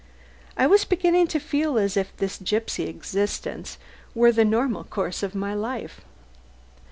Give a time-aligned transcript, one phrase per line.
[0.57, 3.77] I was beginning to feel as if this gipsy existence
[4.15, 6.01] were the normal course of my life.